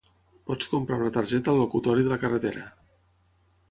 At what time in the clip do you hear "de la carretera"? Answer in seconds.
2.09-2.69